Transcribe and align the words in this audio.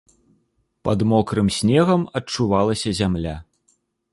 Пад 0.87 0.99
мокрым 1.11 1.51
снегам 1.57 2.01
адчувалася 2.21 2.89
зямля. 3.03 3.35